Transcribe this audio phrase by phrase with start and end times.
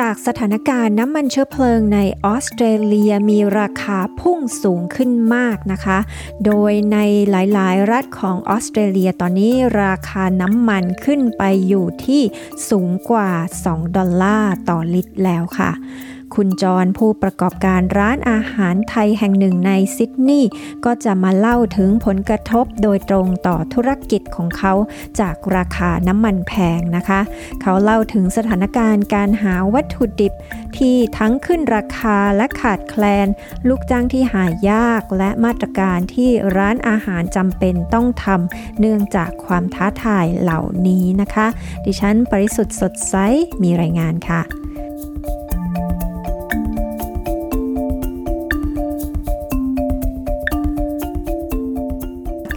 [0.00, 5.98] จากสถานการณ์น้ำมันเชื้อเพลิงในออสเตรเลียมีราคาพุ่งสูงขึ้นมากนะคะ
[6.44, 6.98] โดยใน
[7.30, 9.52] หลายๆ รัฐของออสเตรเลียตอนนี้
[9.82, 12.22] ราคาน้ำมันขึ้นไปอยู่ที่
[12.70, 13.30] สูงกว่า
[13.64, 15.70] 2 ดอลลาร์ต่อลิตรแล้วค่ะ
[16.34, 20.50] คุณจรผู้ประกอบการร้านอาหารไทยแห่งหนึ่งในซิดนีย์
[20.84, 24.72] ก็จะมาเล่าถึงผลกระทบโดยตรงต่อธุรกิจของเขา
[25.20, 27.20] จากราคาน้ำมันแพงนะคะ
[27.62, 30.32] เขาเล่าถึงสถานการณ์การหาวัตถุดิบ
[30.76, 33.26] ที่ทั้งขึ้นราคาและขาดแคลน
[33.68, 41.46] ลูกจ้างที่หายากและมาตรการที่ร้านอาหารจำเป็นต้องทำเนื่องจากความท้าทายเหล่านี้นะคะ
[41.84, 43.14] ดิฉันปริสุทธ์สดใส
[43.62, 44.42] มีรายงานค่ะ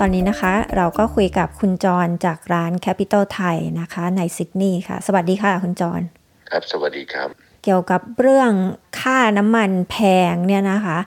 [0.02, 6.02] ตอนนี้นะคะเราก็คุยกับคุณจรจากร้าน Capital ไทยนะคะในซิดนีย์ค่ะ สวัสดีค่ะ คุณจร
[6.50, 7.30] ครับ สวัสดีครับ
[7.64, 8.52] เกี่ยวกับเรื่อง
[9.02, 9.98] ค่าน้ำมันแพ
[10.31, 10.98] งเนี่ยนะคะ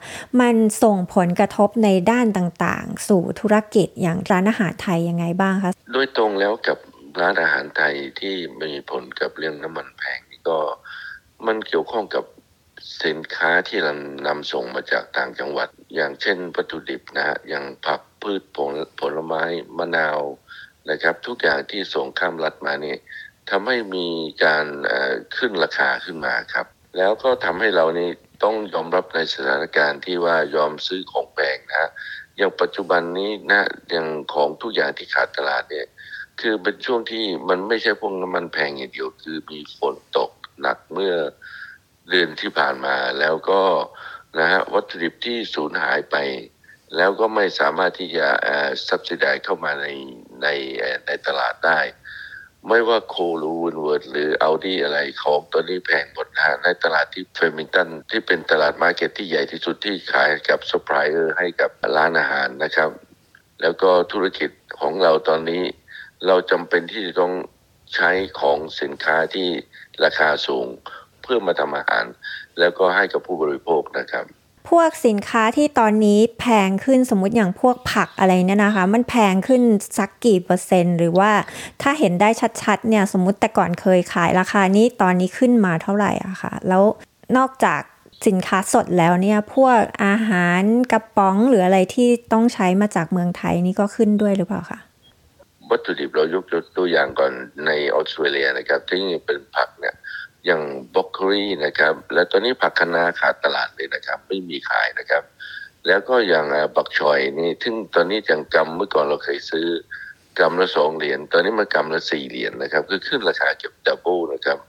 [0.41, 6.77] มันส่งผลกระทบในด้านต่างๆ สู่ธุรกิจอย่างร้านอาหารไทยยังไงบ้างคะโดยตรงแล้วกับ
[7.21, 10.57] ร้านอาหารไทยที่มีผลกับเรื่องน้ำมันแพงนี่ก็
[11.47, 12.25] มันเกี่ยวข้องกับ
[13.03, 13.93] สินค้าที่เรา
[14.27, 19.43] นำส่งมาจากต่างจังหวัด อย่างเช่นวัตถุดิบนะฮะอย่างผัก พืชผลผลไม้
[19.77, 20.19] มะนาว
[20.89, 22.95] นะครับ ทุกอย่างที่ส่งข้ามรัฐมานี่
[23.49, 24.07] ทำให้มี
[24.43, 24.65] การ
[25.37, 26.65] ขึ้นราคาขึ้นมาครับ
[26.97, 28.09] แล้วก็ทำให้เรานี่
[28.43, 31.91] ต้องยอมรับในสถานการณ์ที่ว่ายอมซื้อของแพงนะ
[32.37, 35.87] อย่างปัจจุบันนี้นะอย่างของทุกอย่างที่ขาดตลาดเนี่ย
[36.41, 41.15] คือเป็นช่วงที่มันไม่ใช่พวกน้ำมันแพงอย่างเดียว คือมีฝนตกหนักเมื่อ
[42.09, 43.61] เดือนที่ผ่านมาแล้วก็
[44.39, 46.15] นะฮะวัตถุดิบที่สูญหายไป
[46.95, 48.27] แล้วก็ไม่สามารถที่จะ
[48.87, 49.87] subsidize เข้ามาใน
[50.41, 50.47] ใน
[51.07, 51.79] ในตลาดได้
[52.67, 62.89] ไม่ว่า Coles Woolworths หรือ Aldi อะไรของตัวนี้แพงหมดนะฮะในตลาดที่ Flemington ที่เป็นตลาด market ที่ใหญ่ที่สุดที่ขายกับซัพพลายเออร์ให้กับร้านอาหารนะครับ
[63.61, 65.63] แล้วก็ธุรกิจของเราตอนนี้
[66.27, 67.33] เราจำเป็นที่จะต้อง
[67.95, 68.09] ใช้
[68.39, 69.49] ของสินค้าที่
[70.03, 70.67] ราคาสูง
[71.21, 72.05] เพื่อมาทำอาหาร
[72.59, 74.25] แล้วก็ให้กับผู้บริโภคนะครับ
[74.69, 79.61] พวกสินค้าที่ตอนนี้แพงขึ้นสมมติอย่างพวกผักอะไรเนี่ยนะคะ มันแพงขึ้น
[79.97, 81.31] สักกี่เปอร์เซ็นต์ หรือว่า
[81.81, 82.29] ถ้าเห็นได้
[82.61, 86.83] ชัดๆเนี่ยสมมติแต่ก่อนเคยขายราคานี้ตอนนี้ขึ้นมาเท่าไหร่อะคะแล้ว
[87.37, 87.81] นอกจาก
[88.27, 90.61] สินค้าสดแล้วเนี่ยพวกอาหาร
[90.91, 94.79] กระป๋องหรืออะไรที่ต้องใช้มาจากเมืองไทยนี่ก็ขึ้นด้วยหรือเปล่าคะ
[95.69, 96.43] วัตถุดิบเรายก
[96.77, 97.31] ตัวอย่างก่อน
[97.65, 99.95] ในออสเตรเลียนะครับที่เป็นผักเนี่ย
[100.45, 100.61] อย่าง
[100.93, 105.23] บล็อกคลีนะครับ และตอนนี้ผักคะน้าขาดตลาดเลยนะครับ ไม่มีขายนะครับ
[105.87, 109.67] แล้วก็อย่างบักชอยนี่ซึ่งตอนนี้จังกำเมื่อก่อนเราเคยซื้อ
[110.39, 114.59] กำละสองเหรียญตอนนี้มากำละสี่เหรียญนะครับ คือขึ้นราคาเกือบดับเบิลนะครับ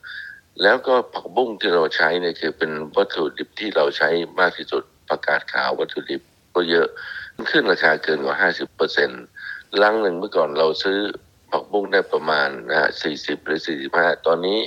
[0.62, 4.08] แล้วก็ผักบุ้งที่เราใช้เนี่ยคือเป็นวัตถุดิบที่เราใช้
[4.40, 6.20] มากที่สุดประกาศขาววัตถุดิบ
[6.54, 6.86] ก็เยอะ
[7.50, 9.22] ขึ้นราคาเกินกว่าห้าสิบเปอร์เซ็นต์
[9.82, 10.98] ลังหนึ่งเมื่อก่อนเราซื้อ
[11.50, 14.58] ผักบุ้งได้ประมาณนะสี่สิบหรือสี่สิบห้าตอนนี้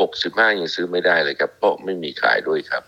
[0.00, 2.82] หกสิบห้ายังซื้อไม่ได้เลยครับ เพราะไม่มีขายด้วยครับ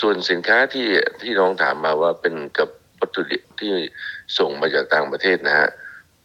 [0.00, 0.88] ส่วนสินค้าที่
[1.22, 2.68] ที่น้องถามมาว่าเป็นกับ
[3.00, 3.72] วัตถุดิบที่
[4.38, 5.68] ส่งมาจากต่างประเทศนะฮะ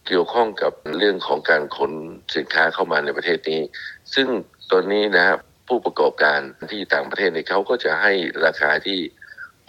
[0.06, 1.92] เกี่ยวข้องกับเรื่องของการขน
[2.36, 3.60] สินค้าเข้ามาในประเทศนี้
[4.14, 4.28] ซึ่ง
[4.70, 6.40] ตอนนี้นะครับผู้ประกอบการ
[6.70, 8.12] ที่ต่างประเทศเนี่ยเขาก็จะให้
[8.44, 8.98] ราคาที่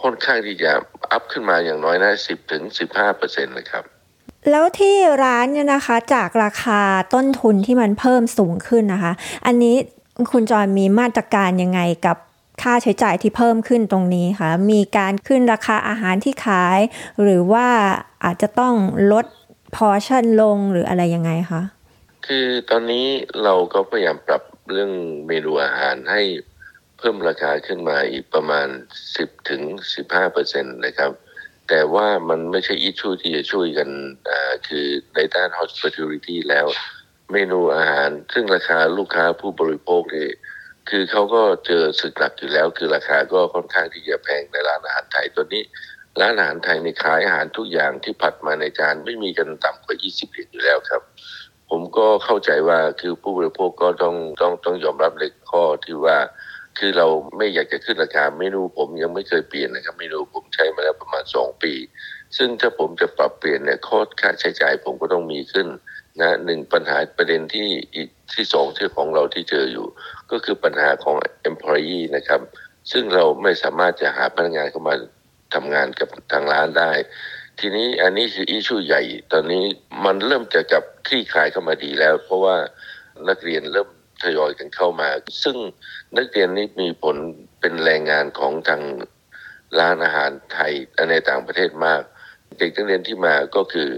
[0.02, 0.72] ค่อนข้างที่จะ
[1.12, 3.84] อัพขึ้นมาอย่างน้อยนะสิบถึงสิบห้าเปอร์เซ็นต์นะครับ
[4.50, 6.80] แล้วที่ร้านเนี่ยนะคะจากราคา
[7.14, 9.12] ต้นทุนที่มันเพิ่มสูงขึ้นนะคะ
[9.46, 9.76] อันนี้
[10.32, 12.16] คุณจอยมีมาตรการยังไงกับ
[12.62, 16.78] ค่าใช้จ่ายที่เพิ่มขึ้นตรงนี้คะมีการขึ้นราคาอาหารที่ขาย
[17.22, 17.66] หรือว่า
[18.24, 18.74] อาจจะต้อง
[19.12, 19.26] ลด
[19.76, 21.62] พอชั่นลงหรืออะไรยังไงคะ
[22.26, 23.06] คือตอนนี้
[23.44, 24.42] เราก็พยายามปรับ
[24.72, 24.92] เรื่อง
[25.26, 26.22] เมนูอาหารให้
[26.98, 28.66] เพิ่มราคาขึ้นมาอีกประมาณ
[29.08, 29.62] 10ถึง
[29.98, 31.12] 15เปอร์เซ็นต์นะครับ
[31.68, 33.88] แต่ว่ามันไม่ใช่อิชูที่จะช่วยกัน
[34.66, 36.66] คือในด้าน hospitality แล้ว
[37.32, 40.28] เมนูอาหาร ซึ่งราคาลูกค้าผู้บริโภคนี่
[40.90, 45.62] คือเขาก็เจอสึกหลักอยู่แล้ว คือราคาก็ค่อนข้างที่จะแพงในร้านอาหารไทยตัวนี้
[46.20, 51.02] ร้านอาหารไทยในขายอาหารทุกอย่างที่ผัดมาในจานไม่มีกันต่ำกว่า 20เหรียญอยู่แล้วครับ
[51.70, 56.16] ผมก็เข้าใจว่าคือผู้บริโภคก็ต้องต้องต้องยอมรับเลยข้อที่ว่า
[56.78, 60.64] คือเราไม่อยากจะขึ้นราคาเมนูผมยังไม่เคยเปลี่ยนนะครับเมนูผมใช้
[61.28, 61.74] มาแล้วประมาณ2ปี
[62.36, 63.78] ซึ่งถ้าผมจะปรับเปลี่ยนเนี่ย
[64.20, 65.68] ค่าใช้จ่ายผมก็ต้องมีขึ้น
[66.20, 69.86] นะหนึ่งปัญหาประเด็นที่อีกที่สองที่ของเราที่เจออยู่
[70.30, 71.16] ก็คือปัญหาของ
[71.50, 72.40] employee นะครับ
[72.92, 74.94] ซึ่งเราไม่สามารถจะหาพนักงานเข้ามา
[75.54, 76.92] ทำงานกับทางร้านได้
[77.58, 79.02] ทีนี้อันนี้คืออิชูใหญ่
[79.32, 79.64] ตอนนี้
[80.04, 82.56] มันเริ่มจะกับคลี่คลายเข้ามาดีแล้ว เพราะว่า
[83.28, 83.88] นักเรียนเริ่ม
[84.22, 85.08] ทยอยกันเข้ามา
[85.44, 85.56] ซึ่ง
[86.16, 87.16] นักเรียนนี้มีผล
[87.60, 88.82] เป็นแรงงานของทาง
[89.78, 90.72] ร้านอาหารไทย
[91.10, 92.02] ในต่างประเทศมาก
[92.58, 93.88] เด็กนักเรียนที่มาก็คือ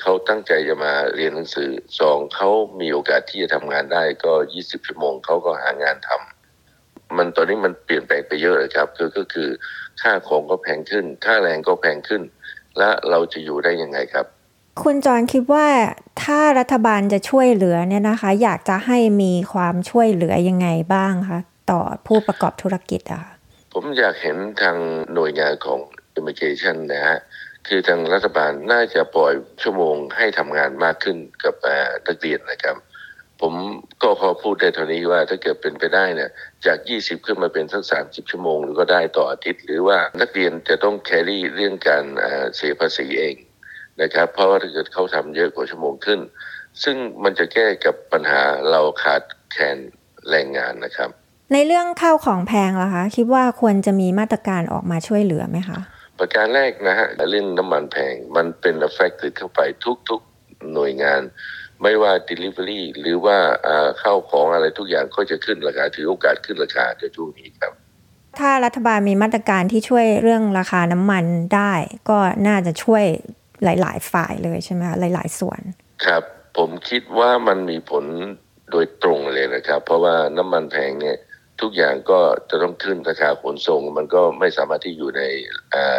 [0.00, 2.50] เขาตั้งใจจะมาเรียนหนังสือสองเขา
[2.80, 9.48] มีโอกาสที่จะทำงานได้ก็20ชั่วโมงเขาก็หางานทำมันตอนนี้มันเปลี่ยนแปลงไปเยอะเลยครับคือก็คือ
[10.02, 12.22] ค่าของก็แพงขึ้น ค่าแรงก็แพงขึ้น
[12.78, 14.26] และเราจะอยู่ได้ยังไงครับ
[14.82, 15.66] คุณจอนคิดว่า
[16.22, 21.40] ถ้ารัฐบาลจะช่วยเหลือเนี่ยนะคะ อยากจะให้มีความช่วยเหลือยังไงบ้างคะ
[21.70, 23.33] ต่อผู้ประกอบธุรกิจอะคะ
[23.76, 24.76] ผมอยากเห็นทาง
[25.14, 25.80] หน่วยงานของ
[26.18, 27.18] Immigration นะฮะ
[27.68, 29.32] คือทางรัฐบาลน่าจะปล่อย
[29.62, 31.54] ชั่วโมงให้ทำงานมากขึ้นกับ
[32.06, 32.76] นักเรียนนะครับ
[33.40, 33.54] ผม
[34.02, 36.30] ก็ขอพูดได้เท่านี้ว่าถ้าเกิดเป็นไปได้เนี่ย
[36.66, 42.04] จาก 20 ขึ้นมาเป็นสัก 30 ชั่วโมง หรือก็ได้ต่ออาทิตย์ หรือว่านักเรียนจะต้องแครี่เรื่องการ
[42.56, 43.36] เสียภาษีเอง
[44.02, 46.20] นะครับ เพราะว่าถ้าเกิดเขาทำเยอะกว่าชั่วโมงขึ้น
[46.82, 49.22] ซึ่งมันจะแก้กับปัญหาเราขาด
[49.52, 49.78] แคลน
[50.30, 51.10] แรงงานนะครับ
[51.52, 55.78] ในเรื่องข้าวของแพงล่ะคะ คิดว่าควรจะมีมาตรการออกมาช่วยเหลือไหมคะ
[56.18, 59.60] ประการแรกนะฮะเรื่องน้ำมันแพงมันเป็นเอฟเฟกต์เข้าไป
[60.08, 61.20] ทุกๆหน่วยงาน
[61.82, 63.38] ไม่ว่า Delivery หรือว่า
[64.00, 67.72] เข้าของอะไรทุกอย่างก็จะขึ้นราคา ถือโอกาสขึ้นราคาในช่วงนี้ครับ
[68.38, 71.24] ถ้ารัฐบาลมีมาตรการที่ช่วยเรื่องราคาน้ำมัน
[71.54, 71.72] ได้
[72.10, 73.04] ก็น่าจะช่วย
[73.64, 75.60] หลาย ๆ ฝ่ายเลยใช่ไหมคะหลาย ๆ ส่วน
[76.04, 76.22] ครับ
[76.56, 78.04] ผมคิดว่ามันมีผล
[78.70, 81.16] โดยตรงเลยนะครับ เพราะว่าน้ำมันแพงเนี่ย
[81.60, 82.20] ทุกอย่างก็
[82.50, 85.22] จะต้องขึ้นราคาขนส่ง มันก็ไม่สามารถที่อยู่ใน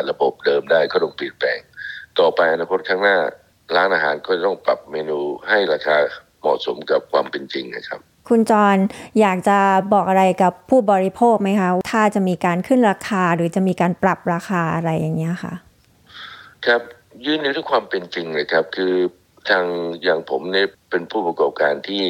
[0.10, 1.60] ระบบเดิมได้ก็ต้องเปลี่ยนแปลง
[2.20, 3.18] ต่อไปอนาคตข้างหน้า
[3.76, 5.20] ร้านอาหารก็ต้องปรับเมนู
[5.50, 5.96] ให้ราคา
[6.42, 8.00] เหมาะสมกับความเป็นจริงนะครับ
[8.30, 8.78] คุณจร
[9.20, 9.58] อยากจะ
[9.94, 15.54] บอกอะไรกับผู้บริโภคไหมคะถ้าจะมีการขึ้นราคาหรือจะมีการปรับราคาอะไรอย่างเงี้ยค่ะ
[16.66, 16.82] ครับ
[17.26, 18.94] ยืนในทุกความเป็นจริงเลยครับ คือ
[19.50, 19.66] ทาง
[20.04, 22.04] อย่างผมเนี่ยเป็นผู้ประกอบการที่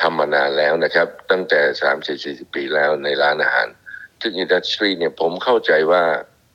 [0.00, 3.68] ทำมานานแล้วนะครับ ตั้งแต่สามสิบสี่สิบปีแล้วในร้านอาหาร
[4.20, 6.04] ซึ่งอินดัสทรีเนี่ยผมเข้าใจว่า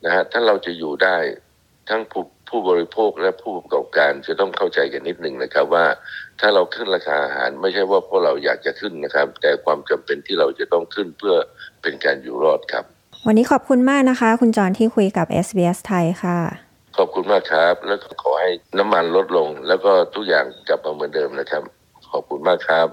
[0.04, 1.16] นะฮะถ้าเราจะอยู่ได้
[1.88, 5.86] ทั้งผู้ผู้บริโภคและผู้ประกอบการจะต้องเข้าใจกันนิดหนึ่งนะครับว่า
[6.40, 11.36] ถ้าเราขึ้นราคาอาหารไม่ใช่ว่าพราะเราอยากจะขึ้นนะครับ แต่ความจำเป็นที่เราจะต้องขึ้นเพื่อ
[11.82, 12.84] เป็นการอยู่รอดครับ
[13.26, 16.65] วันนี้ขอบคุณมากนะคะ คุณจอนที่คุยกับ SBS ไทยค่ะ
[16.96, 21.62] ขอบคุณมากครับ แล้วขอให้น้ำมันลดลง แล้วก็ทุกอย่างกลับมาเหมือนเดิมนะครับ
[22.10, 22.88] ขอบคุณมากครับ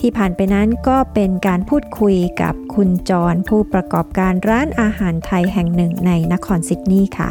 [0.00, 7.30] ที่ผ่านไปนั้นก็เป็นการพูดคุยกับคุณจรผู้ประกอบการร้านอาหารไทยแห่งหนึ่งในนครซิดนีย์ค่ะ